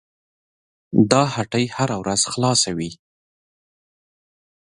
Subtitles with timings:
[1.11, 2.91] دا هټۍ هره ورځ خلاصه وي.